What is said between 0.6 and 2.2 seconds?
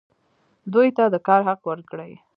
دوی ته د کار حق ورکړئ